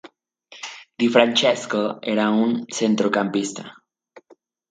Di 0.97 1.09
Francesco 1.09 2.01
era 2.01 2.29
un 2.31 2.63
centrocampista. 2.65 3.71